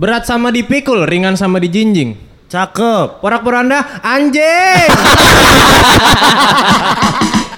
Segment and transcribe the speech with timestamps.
[0.00, 2.16] Berat sama dipikul, ringan sama dijinjing.
[2.48, 3.20] Cakep.
[3.20, 4.88] Porak-poranda anjing.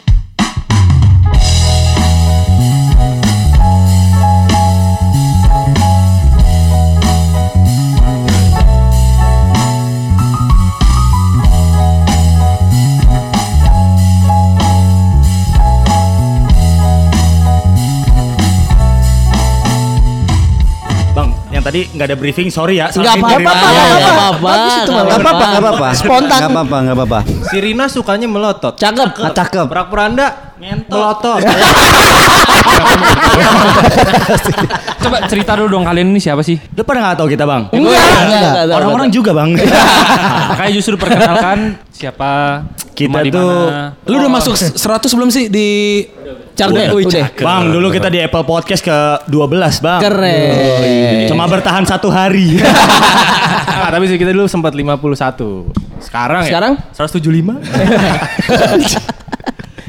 [21.62, 22.90] yang tadi nggak ada briefing, sorry ya.
[22.90, 23.52] Enggak Salah apa-apa, diterima.
[23.54, 24.10] enggak Nggak apa-apa.
[24.18, 24.42] apa-apa.
[24.42, 25.06] Bagus itu, Bang.
[25.06, 25.88] Nggak apa-apa, nggak apa-apa.
[25.94, 26.38] Spontan.
[26.42, 27.18] Nggak apa-apa, nggak apa-apa.
[27.46, 28.74] si Rina sukanya melotot.
[28.74, 29.08] Cakep.
[29.22, 29.66] Ah, cakep.
[29.70, 30.26] Porak-poranda
[30.90, 31.38] melotot.
[35.02, 36.58] Coba cerita dulu dong kalian ini siapa sih?
[36.58, 37.70] Lu pada nggak tahu kita bang?
[37.70, 38.76] Enggak, enggak, enggak, enggak.
[38.82, 39.50] Orang-orang juga bang.
[40.50, 41.58] Makanya justru perkenalkan
[41.94, 43.70] siapa Kita tuh-.
[44.10, 44.78] Lu udah masuk 100
[45.14, 46.02] belum sih di
[46.52, 47.32] Wih, Udah.
[47.32, 48.92] bang, dulu kita di Apple Podcast ke
[49.26, 50.00] 12 bang.
[50.04, 51.26] Keren.
[51.26, 52.56] Cuma bertahan satu hari.
[53.72, 54.94] Ah, tapi sih kita dulu sempat 51.
[55.98, 56.72] Sekarang, Sekarang?
[56.78, 56.94] ya?
[56.94, 57.58] 175.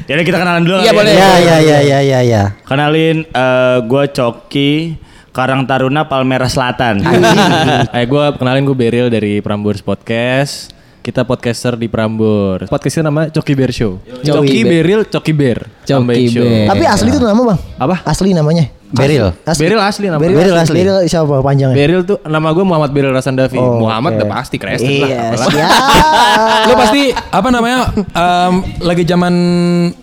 [0.04, 0.82] Jadi kita kenalan dulu.
[0.82, 1.12] Iya, kali boleh.
[1.14, 2.42] Ya, ya, ya, ya, ya, ya.
[2.66, 4.98] Kenalin, eh gue Coki,
[5.30, 7.06] Karang Taruna Palmerah Selatan.
[7.94, 10.73] Eh gue kenalin gue Beril dari Prambors Podcast.
[11.04, 12.72] Kita podcaster di Prambors.
[12.72, 14.00] Podcastnya nama Coki Bear Show.
[14.24, 14.80] Coki Bear.
[14.80, 15.68] Beril, Coki Bear.
[15.84, 16.32] Coki.
[16.32, 16.64] Bear.
[16.72, 17.58] Tapi asli itu nama bang?
[17.76, 17.96] Apa?
[18.08, 18.72] Asli namanya?
[18.88, 19.36] Beril.
[19.44, 19.68] Asli.
[19.68, 20.16] Beril asli nama.
[20.16, 20.64] Beril, Beril asli.
[20.64, 20.76] asli.
[20.80, 21.76] Beril siapa panjangnya?
[21.76, 23.58] Beril tuh nama gue Muhammad Beril Rasandavi.
[23.60, 24.18] Oh, Muhammad oke.
[24.22, 25.44] udah pasti Kristen Iya, lah.
[25.44, 25.70] Siap.
[26.64, 29.34] Lu pasti apa namanya em, lagi zaman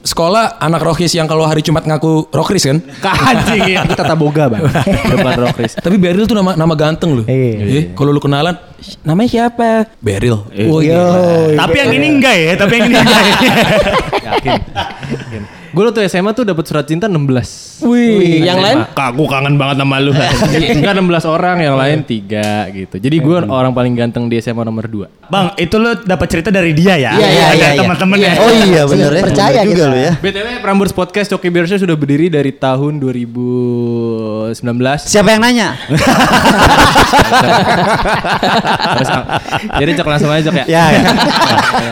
[0.05, 2.77] sekolah anak Rokis yang kalau hari Jumat ngaku Rokris kan?
[3.31, 4.69] Anjing itu tata boga bang.
[5.07, 5.81] Depan Rokris.
[5.81, 7.23] Tapi Beril tuh nama nama ganteng lu.
[7.25, 7.57] Iya.
[7.57, 8.53] Eh, kalau lu kenalan
[9.05, 9.89] namanya siapa?
[10.01, 10.45] Beril.
[10.69, 11.57] Oh Yo, iya.
[11.57, 13.35] Tapi yang ini enggak ya, tapi yang ini enggak ya.
[14.31, 14.53] Yakin.
[15.71, 17.87] Gue tuh SMA tuh dapat surat cinta 16.
[17.87, 18.83] Wih, yang lain?
[18.91, 20.11] Kak, aku kangen banget sama lu.
[20.75, 22.95] Enggak 16 orang, yang lain 3 gitu.
[22.99, 25.31] Jadi gue orang paling ganteng di SMA nomor 2.
[25.31, 27.15] Bang, itu lu dapat cerita dari dia ya?
[27.15, 27.79] Iya, iya, Ada iya, iya.
[27.85, 28.33] teman-teman ya.
[28.41, 29.23] Oh iya, bener ya.
[29.23, 29.91] Percaya Bener juga kita.
[29.93, 30.11] lu ya.
[30.19, 34.57] BTW Prambors Podcast Coki Bear Show sudah berdiri dari tahun 2019.
[35.07, 35.79] Siapa yang nanya?
[39.77, 40.65] Jadi cok langsung aja Cok ya.
[40.65, 41.01] Ya, ya.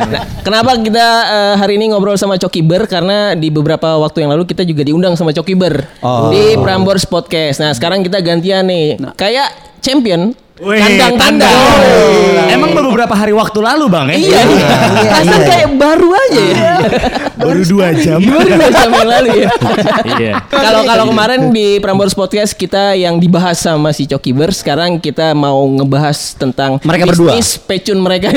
[0.10, 2.90] Nah, kenapa kita eh, hari ini ngobrol sama Coki Ber?
[2.90, 6.34] Karena di beberapa waktu yang lalu kita juga diundang sama Coki Ber Oh.
[6.34, 7.62] di Prambors Podcast.
[7.62, 8.98] Nah, sekarang kita gantian nih.
[9.14, 9.54] Kayak
[9.84, 11.56] champion Wih, tandang tandang.
[11.56, 12.49] Emang baru
[13.10, 14.18] beberapa hari waktu lalu bang ya?
[14.22, 14.70] Iya, iya.
[15.10, 15.48] Rasanya iya.
[15.50, 16.74] kayak baru aja ya.
[17.42, 18.20] Baru dua jam.
[18.22, 19.50] Baru dua jam yang lalu ya.
[20.20, 20.34] Iya.
[20.46, 25.34] Kalau kalau kemarin di Prambors Podcast kita yang dibahas sama si Coki Ber, sekarang kita
[25.34, 27.34] mau ngebahas tentang Mereka berdua.
[27.34, 28.30] bisnis pecun mereka.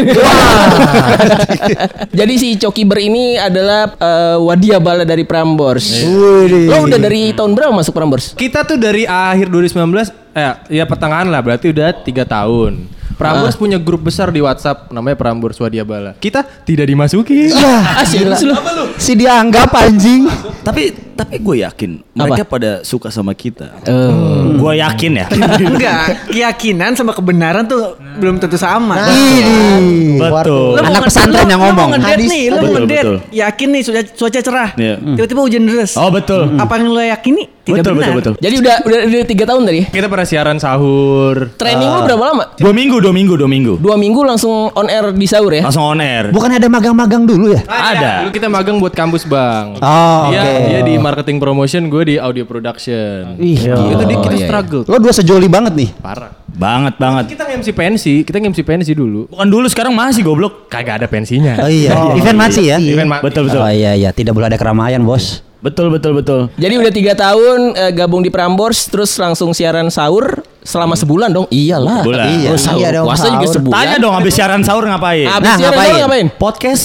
[2.19, 6.01] Jadi si Coki Ber ini adalah eh, wadia bala dari Prambors.
[6.49, 8.33] Lo udah dari tahun berapa masuk Prambors?
[8.33, 13.02] Kita tuh dari akhir 2019 eh ya pertengahan lah berarti udah tiga tahun.
[13.23, 16.19] Prambors punya grup besar di WhatsApp namanya Prambors Wadiabala.
[16.19, 17.49] Kita tidak dimasuki.
[17.93, 18.55] Ah, serius lu?
[18.97, 20.27] Si dianggap anjing.
[20.63, 23.69] Tapi tapi gue yakin mereka pada suka sama kita.
[23.85, 24.57] Oh.
[24.57, 25.27] Gue yakin ya.
[25.71, 28.97] Enggak, keyakinan sama kebenaran tuh belum tentu sama.
[29.07, 30.19] Ini.
[30.19, 30.75] Betul.
[30.75, 31.89] Mau Anak pesantren yang lu ngomong.
[31.89, 32.29] mau ngedate Hadis.
[32.29, 32.97] nih, lu Betul, ngedate.
[32.97, 33.17] betul.
[33.31, 34.71] Yakin nih cuaca, cuaca cerah.
[34.75, 34.95] Iya.
[34.99, 35.93] Tiba-tiba hujan deras.
[35.95, 36.43] Oh betul.
[36.57, 38.11] Apa yang lo yakini tidak Betul benar.
[38.11, 38.35] betul betul.
[38.43, 39.81] Jadi udah udah, udah tiga tahun tadi.
[39.87, 41.55] Kita pernah siaran sahur.
[41.55, 42.45] Training lu berapa lama?
[42.59, 43.73] Dua minggu, dua minggu, dua minggu.
[43.79, 45.63] Dua minggu langsung on air di sahur ya?
[45.63, 46.35] Langsung on air.
[46.35, 47.63] Bukan ada magang-magang dulu ya?
[47.71, 48.27] Ada.
[48.27, 49.79] Dulu kita magang buat kampus bang.
[49.79, 50.55] Oh, dia, oke.
[50.75, 53.39] dia di marketing promotion, gue di audio production.
[53.39, 54.47] Ih, itu dia kita iya, iya.
[54.51, 54.83] struggle.
[54.91, 55.91] Lo dua sejoli banget nih.
[56.03, 56.35] Parah.
[56.53, 57.31] Banget banget.
[57.31, 59.31] Kita nge-MC pensi, kita nge-MC pensi dulu.
[59.31, 60.67] Bukan dulu sekarang masih goblok.
[60.67, 61.63] Kagak ada pensinya.
[61.63, 62.83] Oh iya, event mati ya.
[62.83, 63.23] Event mati.
[63.23, 63.63] Betul betul.
[63.63, 65.52] Oh iya iya, tidak boleh ada keramaian, Bos.
[65.63, 66.51] Betul betul betul.
[66.59, 71.47] Jadi udah tiga tahun eh, gabung di Prambors, terus langsung siaran sahur selama sebulan dong.
[71.51, 72.07] Iyalah.
[72.07, 72.27] Sebulan.
[72.27, 72.39] Iya.
[72.39, 72.91] Iya sahur.
[72.95, 73.75] dong, Puasa juga sebulan.
[73.75, 75.27] Tanya dong habis siaran sahur ngapain?
[75.27, 75.91] Abis Nah, siaran ngapain?
[75.91, 76.27] sahur ngapain?
[76.39, 76.85] Podcast.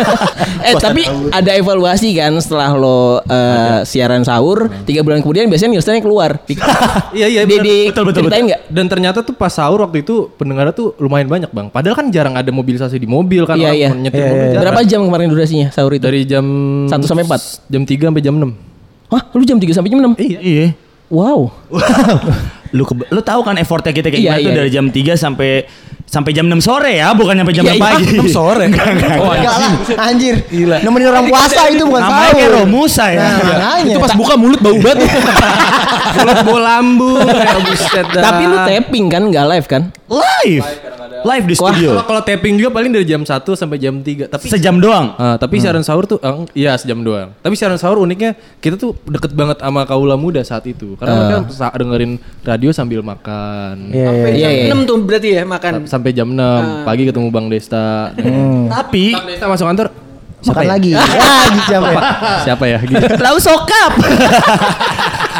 [0.68, 6.02] eh tapi ada evaluasi kan setelah lo eh, siaran sahur tiga bulan kemudian biasanya newsnya
[6.02, 6.36] keluar.
[7.14, 7.64] Iya iya di, bener.
[7.64, 8.60] di Betul, betul, ceritain nggak?
[8.66, 11.70] Dan ternyata tuh pas sahur waktu itu pendengarnya tuh lumayan banyak bang.
[11.70, 13.54] Padahal kan jarang ada mobilisasi di mobil kan.
[13.54, 13.88] Iya, orang iya.
[13.94, 14.62] nyetir mobil jarang.
[14.66, 16.02] Berapa jam kemarin durasinya sahur itu?
[16.02, 16.44] Dari jam
[16.90, 17.70] 1 sampai 4?
[17.70, 19.14] Jam 3 sampai jam 6.
[19.14, 20.18] Hah, lu jam 3 sampai jam 6?
[20.18, 20.38] Iya.
[20.42, 20.66] Iya.
[21.12, 21.54] Wow.
[22.74, 24.58] Lu ke- lu tahu kan effortnya kita kayak Iya, gimana tuh iya.
[24.58, 25.50] dari jam 3 sampai
[26.04, 27.84] sampai jam 6 sore ya, bukan sampai jam Iya, 6 iya.
[27.86, 28.04] pagi.
[28.12, 28.64] Jam sore.
[29.14, 30.34] Oh, Enggak lah, anjir.
[30.44, 30.76] Gila.
[30.80, 32.36] Nemenin orang puasa itu bukan Namanya sahur.
[32.36, 33.18] kayak Romusa ya.
[33.20, 33.92] Nah, makanya.
[33.94, 35.06] Itu pas buka mulut bau banget.
[36.14, 37.26] Mulut bau lambung.
[37.26, 38.02] ya.
[38.04, 39.82] Tapi lu tapping kan, nggak live kan?
[40.06, 40.66] Live.
[41.24, 41.90] Live di studio.
[41.90, 44.28] Kalau kalau taping juga paling dari jam 1 sampai jam 3.
[44.28, 45.16] Tapi Sejam doang.
[45.16, 47.32] Ah, tapi siaran sahur tuh eh, iya sejam doang.
[47.34, 50.94] Tapi siaran sahur uniknya kita tuh deket banget sama kaula muda saat itu.
[50.94, 52.12] Karena mereka sa- dengerin
[52.42, 53.88] radio sambil makan.
[53.88, 54.06] Iya, iya.
[54.06, 54.74] Sampai Iya, jam iya.
[54.76, 55.72] 6 tuh berarti ya makan.
[55.84, 56.40] Sampai jam 6
[56.84, 58.12] pagi ketemu Bang Desta.
[58.70, 59.88] Tapi Bang Desta masuk kantor.
[60.44, 60.92] Makan lagi.
[61.16, 62.00] Ya, gitu siapa ya?
[62.44, 62.78] Siapa ya?
[62.80, 63.00] Gitu.
[63.26, 63.92] Tahu sokap.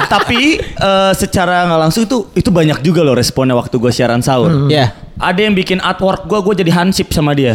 [0.07, 4.67] tapi eh, secara nggak langsung itu itu banyak juga loh responnya waktu gue siaran sahur.
[4.67, 4.97] Ya.
[5.15, 7.55] Ada yang bikin artwork gue, gue jadi hansip sama dia.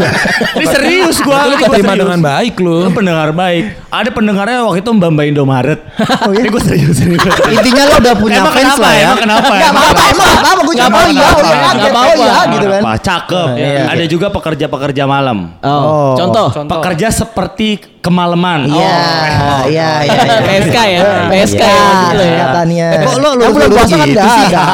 [0.56, 1.36] Ini serius gue.
[1.36, 2.88] Lu keterima dengan baik lu.
[2.88, 3.76] Lu pendengar baik.
[3.92, 5.80] Ada pendengarnya waktu itu Mbak Mbak Indomaret.
[6.24, 6.40] Oh, iya?
[6.40, 7.20] Ini gue serius serius.
[7.44, 8.84] Intinya lo udah punya Emang fans kenapa?
[8.88, 9.04] lah ya.
[9.04, 9.52] Emang kenapa?
[9.52, 10.60] Enggak Emang apa-apa, emang apa-apa.
[10.64, 11.76] Gue cuma mau iya, udah kaget.
[11.76, 12.24] Nggak Oh apa-apa.
[12.24, 12.80] iya gitu kan.
[12.80, 12.92] Apa?
[12.96, 13.48] Cakep.
[13.60, 13.82] Iya.
[13.84, 15.38] Ada juga pekerja-pekerja malam.
[15.60, 16.16] Oh.
[16.16, 16.46] Contoh.
[16.56, 17.68] Pekerja seperti
[18.04, 18.68] kemalaman.
[18.68, 19.90] Iya, iya, iya.
[20.04, 20.22] iya.
[20.48, 21.00] PSK ya.
[21.32, 21.68] PSK ya.
[21.68, 22.88] Iya, gitu ya.
[22.96, 24.46] Eh, kok lo bulan dulu puasa kan gitu enggak sih?
[24.52, 24.66] ada,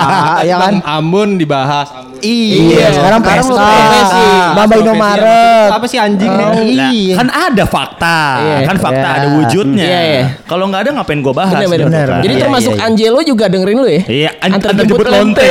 [0.42, 0.74] ya kan?
[0.82, 1.88] Ambon dibahas.
[1.94, 2.18] Ambon.
[2.20, 4.25] Iya, sekarang Sekarang profesi.
[4.52, 5.70] Bamba Indomaret.
[5.70, 6.28] Apa sih anjing?
[6.28, 7.14] Oh, Lah, iya.
[7.17, 8.58] kan ada fakta, Iya.
[8.64, 9.17] kan fakta Iya.
[9.17, 9.84] ada wujudnya.
[9.84, 10.22] Iya, iya.
[10.44, 11.55] Kalau nggak ada ngapain gue bahas?
[11.55, 11.87] Bener, bener.
[11.87, 12.06] bener.
[12.06, 12.20] kan.
[12.20, 12.87] Jadi Iya, termasuk iya, iya.
[12.87, 14.02] Angelo juga dengerin lu ya?
[14.05, 15.49] Iya, an- Antar jemput lonte.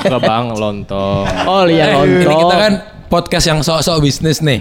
[0.00, 1.24] Enggak bang, lontong.
[1.44, 2.40] Oh iya Eh, ini lontong.
[2.40, 2.72] kita kan
[3.06, 4.60] podcast yang sok-sok bisnis nih.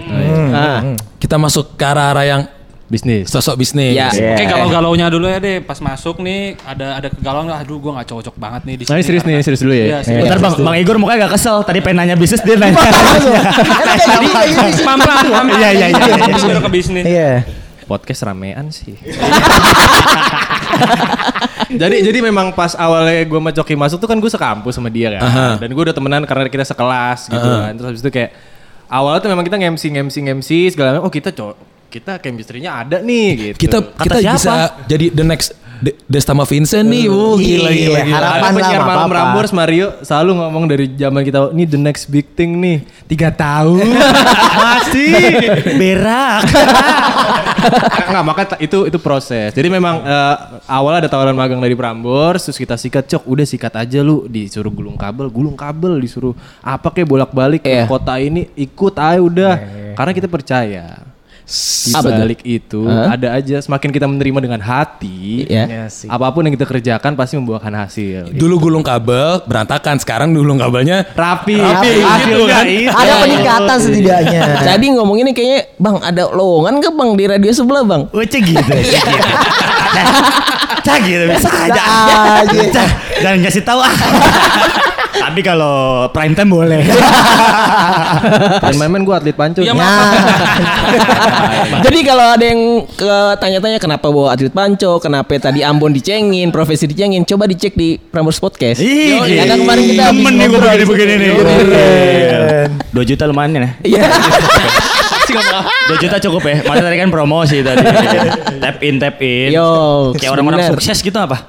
[0.51, 0.93] Ah.
[1.17, 2.41] Kita masuk ke arah-arah yang
[2.89, 3.29] Bisnis.
[3.29, 3.93] sosok bisnis.
[3.93, 4.09] Ya.
[4.09, 8.33] Oke galau-galaunya dulu ya deh pas masuk nih ada ada kegalauan aduh gua nggak cocok
[8.33, 9.85] banget nih di Nah, ini serius nih, serius dulu ya.
[9.85, 10.25] Iya, serius.
[10.25, 11.61] Bentar bang, bang Igor mukanya gak kesel.
[11.61, 12.73] Tadi pengen nanya bisnis dia nanya.
[14.09, 14.27] Jadi
[14.81, 15.45] Pelan-pelan, pelan-pelan.
[15.53, 16.15] Iya, iya, iya, iya.
[16.17, 17.05] Habis baru ke bisnis.
[17.05, 17.45] Iya.
[17.85, 18.97] Podcast ramean sih.
[21.69, 25.13] jadi jadi memang pas awalnya gue sama Coki masuk tuh kan gue sekampus sama dia
[25.13, 25.61] kan.
[25.61, 27.71] Dan gue udah temenan karena kita sekelas gitu kan.
[27.77, 28.33] Terus habis itu kayak
[28.89, 31.05] awalnya tuh memang kita ngemsi ngemsi ngemsi segala macam.
[31.05, 31.57] Oh kita cowok
[31.89, 33.57] kita chemistry-nya ada nih gitu.
[33.59, 34.35] Kita Kata kita siapa?
[34.35, 34.53] bisa
[34.85, 35.49] jadi the next
[35.79, 37.07] De- Destama Vincent nih.
[37.07, 38.11] Wuh, gila gila gila.
[38.13, 39.07] harapan ada penyiar malam.
[39.09, 42.77] Ramburs Mario selalu ngomong dari zaman kita ini the next big thing nih
[43.07, 43.87] tiga tahun
[44.59, 45.15] masih
[45.73, 46.41] Berak.
[48.01, 50.35] nggak maka itu itu proses jadi memang eh,
[50.65, 54.69] awal ada tawaran magang dari Prambors terus kita sikat cok udah sikat aja lu disuruh
[54.69, 57.83] gulung kabel gulung kabel disuruh apa kayak bolak balik Iya.
[57.83, 59.53] ke kota ini ikut aja udah
[59.93, 61.07] karena kita percaya
[61.49, 65.89] di balik itu ada aja semakin kita menerima dengan hati Iya.
[66.05, 71.09] apa pun yang kita kerjakan pasti membuahkan hasil Dulu gulung kabel berantakan, sekarang gulung kabelnya
[71.11, 72.05] rapi, Rapi.
[72.05, 72.59] hasilnya
[72.91, 74.41] Ada peningkatan setidaknya.
[74.69, 78.05] Jadi ngomong ini kayaknya Bang ada lowongan ke Bang di radio sebelah Bang?
[78.13, 78.29] Gitu.
[78.29, 78.71] Cek gitu.
[80.85, 81.81] Cak gitu bisa aja.
[82.45, 82.83] aja.
[83.19, 83.95] Jangan kasih tahu ah.
[85.19, 86.79] Tapi kalau prime time boleh.
[88.71, 89.83] main-main gue atlet pancu Iya, nih.
[91.85, 96.85] Jadi kalau ada yang ke tanya-tanya kenapa bawa atlet panco, kenapa tadi Ambon dicengin, profesi
[96.85, 98.81] dicengin, coba dicek di Prambors Podcast.
[98.81, 100.87] Karena kemarin kita Demen nih gue ngobrol.
[100.89, 101.29] begini-begini nih.
[102.91, 103.69] Dua juta lumayan ya.
[103.85, 104.03] Iya.
[105.89, 106.55] Dua juta cukup ya.
[106.65, 107.85] Masa tadi kan promosi tadi.
[108.63, 109.53] tap in, tap in.
[109.53, 109.69] Yo,
[110.17, 111.45] Kayak orang-orang sukses gitu apa?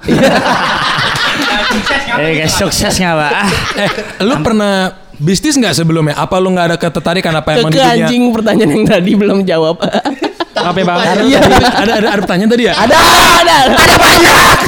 [2.20, 3.32] Eh kayak sukses nggak pak?
[3.78, 3.90] Eh,
[4.26, 6.16] lu pernah bisnis nggak sebelumnya?
[6.16, 9.76] Apa lu nggak ada ketertarikan apa emang Keke di anjing pertanyaan yang tadi belum jawab.
[10.60, 10.98] Apa bang?
[11.24, 11.40] Iya.
[11.40, 12.74] ada, ada ada pertanyaan tadi ya?
[12.74, 12.96] Ada,
[13.44, 14.58] ada, ada banyak.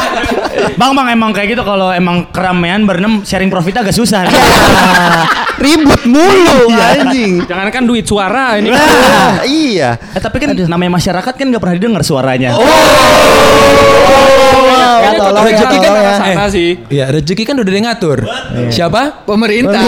[0.72, 4.28] bang bang emang kayak gitu kalau emang keramaian berenam sharing profit agak susah.
[5.62, 7.44] ribut mulu anjing.
[7.48, 8.72] Jangan kan duit suara ini.
[8.72, 9.96] Ah, iya.
[10.12, 12.56] Eh tapi kan namanya masyarakat kan nggak pernah didengar suaranya.
[12.56, 13.91] Ya
[15.22, 16.18] Tolong ya, rezeki kan tolong arah ya.
[16.34, 16.70] sana sih.
[16.90, 18.18] Iya, rezeki kan udah ada yang ngatur.
[18.74, 19.02] Siapa?
[19.24, 19.82] Pemerintah.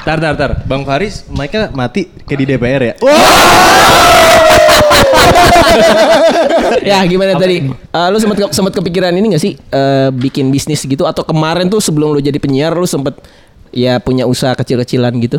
[0.00, 0.50] Tar, tar, tar.
[0.64, 2.94] Bang Faris, mic-nya mati kayak di DPR ya?
[6.88, 7.68] ya gimana tadi?
[7.68, 11.84] Eh, lu sempat sempat kepikiran ini gak sih eh, bikin bisnis gitu atau kemarin tuh
[11.84, 13.20] sebelum lu jadi penyiar lu sempet
[13.70, 15.38] ya punya usaha kecil-kecilan gitu?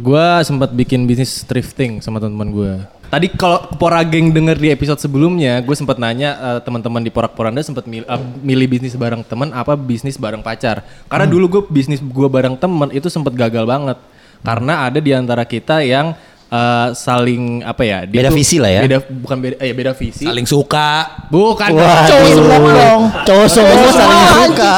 [0.00, 2.74] Gua sempat bikin bisnis thrifting sama teman-teman gua.
[3.10, 7.34] Tadi kalau Pora Geng denger di episode sebelumnya, gue sempat nanya eh, teman-teman di Porak
[7.34, 8.06] Poranda sempat milih,
[8.38, 10.86] milih bisnis bareng teman apa bisnis bareng pacar.
[11.10, 11.34] Karena Hmm.
[11.34, 13.98] dulu gue bisnis gua bareng teman itu sempat gagal banget.
[14.46, 16.14] Karena ada di antara kita yang
[16.54, 17.98] eh, saling apa ya?
[18.06, 18.80] dia Beda visi lah ya.
[18.86, 20.30] Beda bukan beda eh, beda visi.
[20.30, 20.90] Saling suka.
[21.34, 21.66] Bukan.
[21.66, 23.02] Cowok semua dong.
[23.26, 24.22] Cowok semua saling
[24.54, 24.74] suka.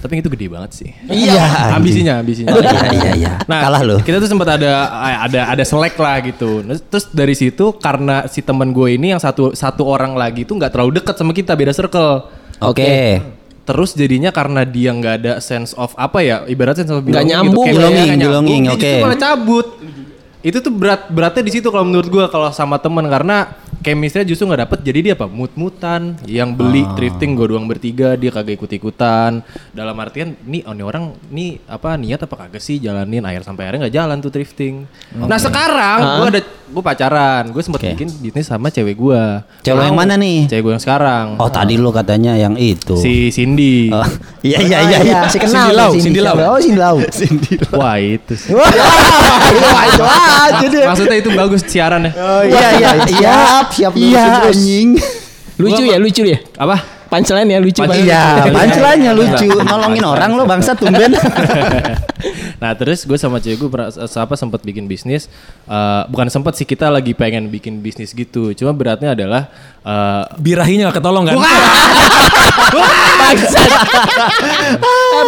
[0.00, 0.90] Tapi itu gede banget sih.
[1.06, 1.76] Iya.
[1.76, 2.56] ambisinya, ambisinya.
[2.56, 3.32] iya, iya, iya.
[3.44, 3.96] Nah, Kalah lu.
[4.00, 4.88] Kita tuh sempat ada
[5.28, 6.64] ada ada selek lah gitu.
[6.64, 10.72] Terus dari situ karena si teman gue ini yang satu satu orang lagi tuh nggak
[10.72, 12.32] terlalu dekat sama kita, beda circle.
[12.64, 13.20] Oke.
[13.60, 17.66] Terus jadinya karena dia nggak ada sense of apa ya, ibaratnya sense of belonging nyambung
[17.68, 17.76] gitu.
[17.76, 17.84] ya.
[17.84, 18.80] Kayak nggak Belonging, nyambung, dia oke.
[18.80, 19.66] justru malah cabut.
[20.40, 24.44] Itu tuh berat beratnya di situ kalau menurut gue kalau sama temen karena chemistry justru
[24.44, 29.40] nggak dapet jadi dia apa mut-mutan yang beli thrifting gue doang bertiga dia kagak ikut-ikutan
[29.72, 33.64] dalam artian nih oh, nih orang nih apa niat apa kagak sih jalanin akhir sampai
[33.64, 34.84] akhirnya nggak jalan tuh thrifting
[35.16, 37.90] nah sekarang gue ada gue pacaran gue sempet Oke.
[37.94, 39.22] bikin bisnis sama cewek gue
[39.60, 40.46] Cewek yang mana nih?
[40.46, 42.94] cewek gue yang sekarang Oh tadi lu katanya yang itu.
[42.94, 44.04] si Cindy Oh,
[44.40, 44.98] Iya iya iya.
[45.02, 45.20] iya.
[45.26, 45.66] Si kenal.
[45.66, 46.36] Cindy Lau, Cindy Cindy Lau.
[46.38, 46.96] Oh, Cindy Lau.
[47.76, 48.54] wah itu sih.
[48.54, 48.86] Wah, iya,
[49.84, 50.02] itu
[50.50, 50.86] aja dia.
[50.86, 54.56] maksudnya itu bagus siarannya Oh, iya, iya, siap, siap dulu, Iya terus.
[54.58, 54.88] anjing.
[55.60, 56.38] Lucu ya, lucu ya.
[56.56, 58.06] apa Punchline ya lucu banget.
[58.06, 59.50] Iya, pancelannya lucu.
[59.66, 61.10] Nolongin orang lo bangsa tumben.
[62.62, 65.26] nah terus gue sama cewek gue pernah apa sempat bikin bisnis
[65.66, 69.50] Eh, bukan sempat sih kita lagi pengen bikin bisnis gitu cuma beratnya adalah
[69.82, 71.34] eh, Birahinya gak ketolong kan?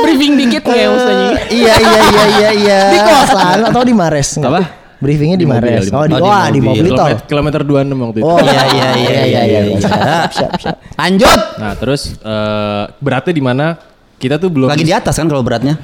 [0.02, 1.30] Briefing dikit nggak ya maksudnya?
[1.50, 2.80] Iya iya iya iya iya.
[2.90, 4.38] Di kosan atau di Mares?
[4.38, 4.50] Enggak?
[4.50, 4.62] Apa?
[5.02, 5.84] Briefingnya di, Di mobil, Mares.
[5.84, 6.22] di oh, di, mobil.
[6.22, 7.10] wah, di Oh, di mobil tol.
[7.26, 9.60] kilometer, kilometer 26 waktu itu Oh, Iya iya iya iya iya.
[9.66, 9.76] iya.
[9.76, 10.76] Siap, siap, siap.
[10.94, 11.38] Lanjut.
[11.58, 13.66] nah terus eh, beratnya di mana
[14.16, 15.74] kita tuh belum Lagi di atas kan kalau beratnya.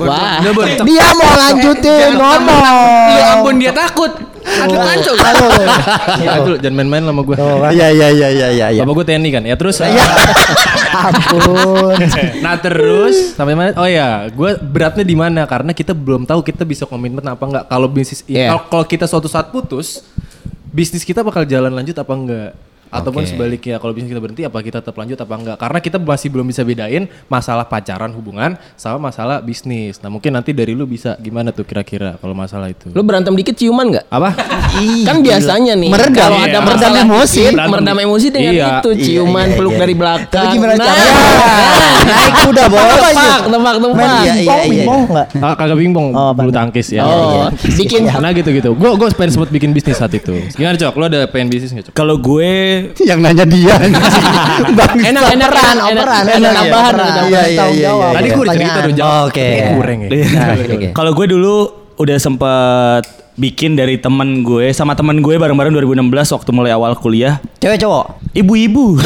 [0.00, 0.40] Wah.
[0.82, 3.06] Dia mau lanjutin ngomong.
[3.12, 4.12] Ya ampun dia takut.
[4.42, 5.12] Ada panco.
[5.14, 5.50] Aduh.
[6.18, 7.36] Nah, itu jangan main-main sama gue
[7.70, 8.66] Iya iya iya iya iya.
[8.74, 8.82] iya.
[8.82, 9.92] Bapak gue TNI kan ya terus eh,
[11.06, 11.96] Ampun.
[12.44, 16.66] nah terus sampai mana oh ya gue beratnya di mana karena kita belum tahu kita
[16.66, 18.52] bisa komitmen apa enggak kalau bisnis Iya.
[18.54, 20.04] kalau kalau kita suatu saat putus
[20.68, 22.50] bisnis kita bakal jalan lanjut apa enggak
[22.92, 23.32] ataupun Oke.
[23.32, 26.44] sebaliknya kalau bisnis kita berhenti apa kita tetap lanjut apa enggak karena kita masih belum
[26.44, 31.50] bisa bedain masalah pacaran hubungan sama masalah bisnis nah mungkin nanti dari lu bisa gimana
[31.50, 34.04] tuh kira-kira kalau masalah itu Lu berantem dikit ciuman nggak?
[34.06, 34.30] apa
[35.08, 36.12] Kan biasanya nih Meredam.
[36.14, 36.46] kalau Iya.
[36.46, 37.42] ada Meredam masalah emosi.
[37.50, 38.68] meredam emosi dengan Iya.
[38.74, 39.80] itu Iya, ciuman iya, peluk iya.
[39.80, 40.44] dari belakang.
[40.44, 41.12] Tapi gimana Nah, caranya?
[42.08, 42.82] Naik kuda bos.
[42.82, 43.94] Tebak, tebak, tebak.
[43.94, 44.84] Main Iya, iya, iya.
[44.84, 45.26] enggak?
[45.38, 48.70] Ah, kagak pingpong Oh, bulu tangkis ya Oh, bikin Nah gitu gitu.
[48.74, 50.34] Gue gue pengen sempet bikin bisnis saat itu.
[50.52, 50.92] Gimana cok?
[50.96, 51.94] Lo ada pengen bisnis nggak cok?
[51.94, 52.52] Kalau gue
[53.10, 53.74] Yang nanya dia.
[53.78, 56.94] enak enak Operan, enak, operan, enak, enak, enak, tambahan.
[56.94, 58.10] Iya, iya, iya, jawab.
[58.10, 58.16] iya.
[58.16, 59.22] Tadi gue udah cerita udah jawab.
[59.28, 59.48] Oke.
[59.76, 60.08] Kurang ya.
[60.12, 60.92] Nah.
[60.94, 61.56] Kalau gue dulu
[62.00, 67.40] udah sempet bikin dari temen gue sama temen gue bareng-bareng 2016 waktu mulai awal kuliah.
[67.64, 68.20] Cewek cowok.
[68.36, 69.00] Ibu-ibu.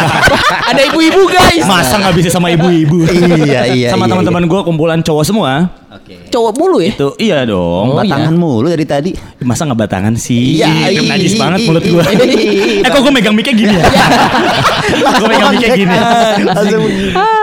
[0.70, 1.62] Ada ibu-ibu guys.
[1.62, 3.06] Masa nggak bisa sama ibu-ibu?
[3.06, 3.88] Iya iya.
[3.94, 5.70] sama iya, teman-teman gue kumpulan cowok semua.
[6.08, 6.32] Oke.
[6.32, 6.92] Cowok mulu ya?
[6.96, 7.92] Tuh iya dong.
[7.92, 8.16] Oh, iya.
[8.16, 9.12] Batangan mulu dari tadi.
[9.44, 10.56] Masa nggak batangan sih?
[10.56, 12.00] Iya, Kan najis iya, banget iya, mulut gue.
[12.00, 12.80] iya.
[12.84, 13.84] eh kok gue megang mic gini ya?
[15.20, 15.96] gue megang mic gini.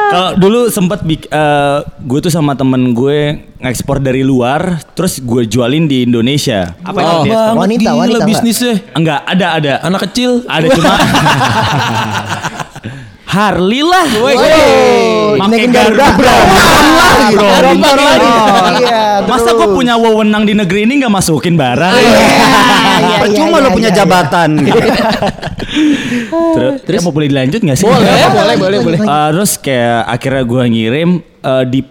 [0.06, 5.46] Kalau dulu sempet bik, eh, gue tuh sama temen gue ngekspor dari luar, terus gue
[5.46, 6.74] jualin di Indonesia.
[6.82, 7.34] Apa Oh, itu?
[7.34, 8.82] Wanita, wanita, wanita bisnisnya.
[8.94, 9.74] Enggak, ada ada.
[9.82, 10.42] Anak kecil.
[10.46, 10.94] Ada cuma
[13.26, 14.06] Harley lah.
[14.06, 16.08] Pakai naikin Garuda.
[16.16, 16.36] Bro.
[17.36, 17.72] Bro.
[17.98, 18.30] lagi.
[18.86, 21.94] Iya, Masa gue punya wewenang di negeri ini nggak masukin barang?
[21.96, 23.98] Iya, Percuma iya, lo iya, punya iya.
[23.98, 24.50] jabatan.
[26.86, 27.84] Terus, mau boleh dilanjut nggak sih?
[27.84, 28.98] Boleh, boleh, boleh, boleh.
[29.04, 31.10] Uh, terus kayak akhirnya gue ngirim
[31.44, 31.84] uh, di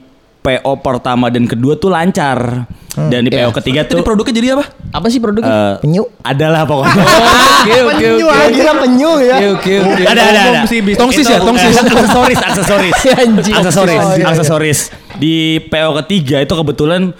[0.44, 2.68] PO pertama dan kedua tuh lancar.
[2.94, 4.64] Dan di PO ketiga Jadi tuh produknya jadi apa?
[4.92, 5.50] Apa sih produknya?
[5.50, 6.04] uh, Penyu.
[6.20, 6.94] adalah pokoknya.
[6.94, 8.30] Oke, oke, Penyu, oke.
[8.30, 9.36] ah, kira penyu ya.
[9.50, 10.02] Oke oke.
[10.04, 10.60] ada ada ada.
[10.94, 11.74] Tongsis ya, tongsis.
[11.74, 12.94] Aksesoris, aksesoris.
[13.10, 13.54] Anjing.
[13.56, 14.24] aksesoris, Oh, iya, iya.
[14.28, 14.78] aksesoris.
[15.16, 15.34] Di
[15.64, 17.10] PO ketiga itu kebetulan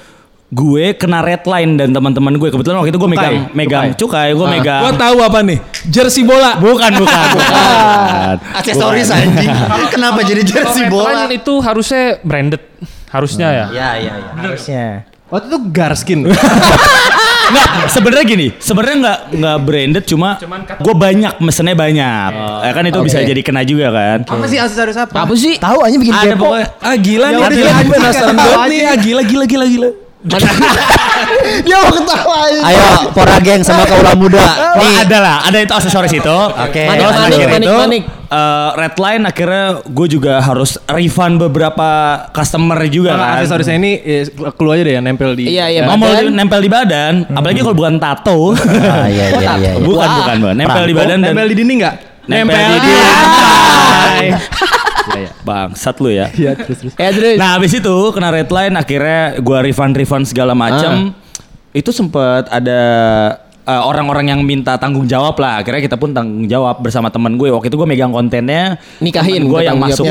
[0.54, 4.46] gue kena red line dan teman-teman gue kebetulan waktu itu gue megang megang cukai, gue
[4.46, 5.58] megang Gua tahu apa nih?
[5.84, 6.54] Jersey bola.
[6.54, 9.50] bukan bukan bukan Aksesoris anjing.
[9.90, 11.26] Kenapa jadi jersey bola?
[11.26, 12.62] Redline itu harusnya branded.
[13.14, 13.66] Harusnya ya.
[13.70, 14.30] Iya iya iya.
[14.34, 14.86] Harusnya.
[15.30, 16.20] Waktu itu Garskin.
[17.44, 20.40] Nggak, sebenarnya gini, sebenarnya nggak nggak branded cuma
[20.80, 22.30] gue banyak mesennya banyak,
[22.64, 23.28] ya kan itu bisa Oke.
[23.28, 24.24] jadi kena juga kan.
[24.24, 25.12] Apa sih aksesoris apa?
[25.12, 25.60] Apa sih?
[25.60, 26.40] Tahu aja bikin Ada kepo.
[26.40, 28.80] pokoknya Ah gila nih, udah, dia jangan penasaran ketawa banget nih.
[28.80, 29.88] Ah gila gila gila gila.
[31.68, 32.62] Dia mau ketawain.
[32.64, 34.40] Ayo, pora geng sama kaula muda.
[34.40, 36.38] Oh, Nih, ada lah, ada itu aksesoris itu.
[36.56, 36.88] Oke.
[36.88, 38.02] Manik, Terus manik, akhirnya manik, itu, manik.
[38.34, 41.88] Eh, red line akhirnya gue juga harus refund beberapa
[42.34, 43.34] customer juga Kalau kan.
[43.38, 44.24] aksesorisnya ini eh,
[44.58, 45.54] keluar aja deh yang nempel di.
[45.54, 48.52] Iya, iya, mau nempel di badan, apalagi kalau bukan tato.
[48.94, 49.52] Ah, iya iya iya.
[49.56, 49.72] iya.
[49.78, 51.96] bukan bukan bukan, nempel di badan dan Nempel di dinding nggak?
[52.24, 54.26] nempel di di lantai.
[55.44, 56.26] Bangsat lu ya.
[56.32, 56.94] Iya terus terus.
[56.96, 57.36] Ya terus.
[57.36, 61.12] Nah habis itu kena red line akhirnya gua refund refund segala macam.
[61.74, 62.80] Itu sempet ada
[63.64, 65.60] eh, orang-orang yang minta tanggung jawab lah.
[65.60, 67.48] Akhirnya kita pun tanggung jawab bersama teman gue.
[67.48, 68.76] Waktu itu gue megang kontennya.
[69.00, 70.04] Nikahin gue yang masuk.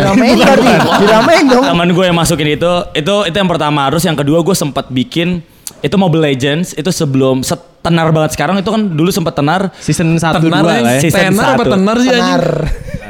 [1.02, 1.64] Diramein dong.
[1.64, 2.72] Teman gue yang masukin itu.
[2.94, 3.88] Itu itu yang pertama.
[3.90, 5.42] Terus yang kedua gue sempat bikin
[5.80, 10.40] itu Mobile Legends itu sebelum setenar banget sekarang itu kan dulu sempat tenar Season 1
[10.40, 11.00] 2 Tenar lah ya.
[11.04, 11.74] Season Tenar apa satu.
[11.76, 12.24] tenar sih anjing?
[12.24, 12.46] Benar.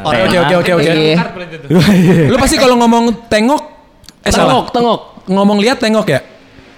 [0.03, 0.91] Oke oke oke oke oke.
[0.91, 1.17] Iya.
[2.33, 3.61] Lu pasti kalau ngomong tengok
[4.23, 4.99] eh Tengok, tengok.
[5.29, 6.19] Ngomong lihat tengok ya?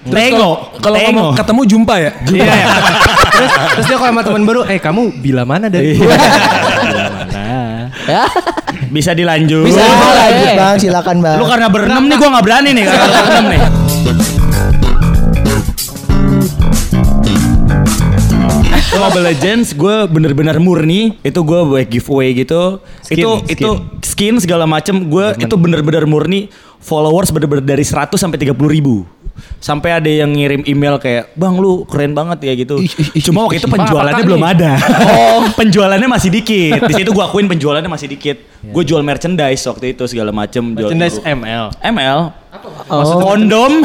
[0.06, 0.70] Tengo.
[0.78, 2.12] kalau- ngomong ketemu jumpa ya.
[2.26, 2.46] Iya.
[2.46, 2.66] ya.
[3.36, 5.98] terus, terus dia kalau sama teman baru, eh kamu bila mana dari?
[5.98, 6.06] Iya.
[6.86, 7.34] bila mana?
[8.06, 8.24] Ya.
[8.86, 9.66] Bisa dilanjut.
[9.66, 9.82] Bisa.
[9.82, 10.20] Oh, Boleh.
[10.22, 11.38] lanjut bang, silakan bang.
[11.42, 13.62] Lu karena berenam nih gue nggak berani nih karena berenam nih.
[18.96, 23.54] Mobile Legends gue bener-bener murni itu gue buat giveaway gitu Skin, itu skin.
[23.54, 23.70] itu
[24.02, 26.48] skin segala macem gue itu bener-bener murni
[26.80, 29.04] followers bener-bener dari 100 sampai 30 ribu
[29.60, 32.80] sampai ada yang ngirim email kayak bang lu keren banget ya gitu.
[33.26, 34.54] Cuma waktu itu penjualannya belum nih?
[34.56, 34.72] ada.
[35.06, 35.44] Oh.
[35.60, 36.88] Penjualannya masih dikit.
[36.88, 38.40] Di situ gue akuin penjualannya masih dikit.
[38.64, 41.76] Gue jual merchandise waktu itu segala macem jual- Merchandise ML.
[41.84, 42.20] ML
[42.88, 43.84] Maksud kondom.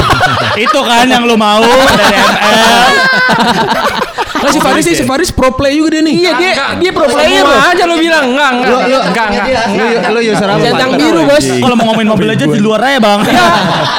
[0.64, 2.90] Itu kan yang lu mau dari ML
[4.38, 6.14] Nah, si Faris sih, si Faris pro play juga dia nih.
[6.14, 7.58] Iya dia dia pro player loh.
[7.58, 8.70] Semua aja lu bilang enggak enggak
[9.10, 9.64] enggak enggak.
[9.68, 10.60] Lu, lu user apa?
[10.62, 11.44] Centang biru bos.
[11.44, 13.18] Kalau mau ngomongin Mobile Legends di luar aja bang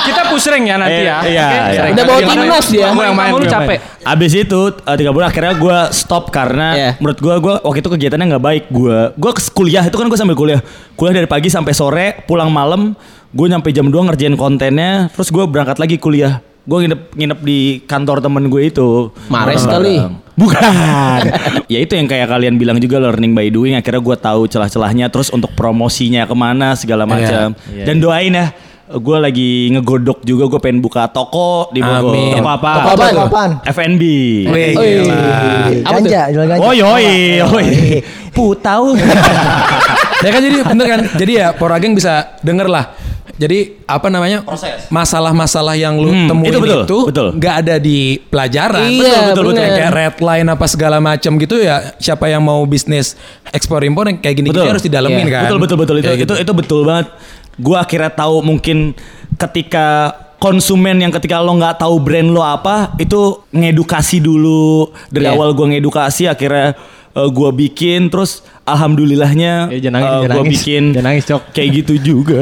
[0.07, 1.17] Kita push rank ya nanti ya.
[1.23, 1.57] Iya, Oke?
[1.75, 1.81] iya.
[1.91, 2.85] Udah bawa timnas dia.
[2.89, 3.77] Kamu yang main lu capek.
[3.99, 6.89] Abis itu eh, tiga bulan akhirnya gue stop karena Iya.
[7.03, 10.39] menurut gue gue waktu itu kegiatannya nggak baik gue gue kuliah itu kan gue sambil
[10.39, 10.61] kuliah
[10.95, 12.95] kuliah dari pagi sampai sore pulang malam
[13.29, 17.59] gue nyampe jam 2 ngerjain kontennya terus gue berangkat lagi kuliah gue nginep nginep di
[17.83, 19.99] kantor temen gue itu Mares kali.
[20.33, 20.61] bukan
[21.71, 25.27] ya itu yang kayak kalian bilang juga learning by doing akhirnya gue tahu celah-celahnya terus
[25.29, 27.83] untuk promosinya ke mana segala macam Iya.
[27.83, 28.47] dan doain ya
[28.89, 32.33] gue lagi ngegodok juga gue pengen buka toko di Bogor Amin.
[32.33, 32.71] Toko apa?
[32.73, 33.13] Toko apa Apaan?
[33.13, 33.21] tuh?
[33.21, 33.51] Apaan?
[33.61, 34.03] FNB.
[34.49, 35.17] Wih, gila.
[35.85, 35.93] Apa?
[35.93, 36.61] Ganja, jual ganja.
[36.65, 37.67] Oh yoi, yoi.
[38.33, 38.83] Putau.
[40.19, 41.01] Ya kan jadi bener kan.
[41.15, 42.91] Jadi ya Porageng bisa denger lah.
[43.39, 44.43] Jadi apa namanya
[44.91, 47.27] masalah-masalah yang lu Hmm, temuin itu itu, betul, betul.
[47.39, 48.83] nggak ada di pelajaran.
[48.85, 49.75] Iya, betul betul betul.
[49.79, 51.75] Kayak red line apa segala macam gitu ya.
[51.95, 53.15] Siapa yang mau bisnis
[53.49, 54.67] ekspor impor yang kayak gini Betul.
[54.67, 55.31] harus didalemin Iya.
[55.31, 55.41] kan.
[55.47, 56.43] betul betul betul itu Kayak itu gitu.
[56.43, 57.07] itu betul banget.
[57.55, 58.91] Gue akhirnya tahu mungkin
[59.35, 59.87] ketika
[60.35, 65.35] konsumen yang ketika lo nggak tahu brand lo apa itu ngedukasi dulu dari Iya.
[65.35, 66.75] awal gue ngedukasi akhirnya
[67.11, 70.51] gue bikin terus alhamdulillahnya Ya, nangis, eh, nangis.
[70.55, 71.41] bikin Jangan nangis, Cok.
[71.51, 72.39] kayak gitu juga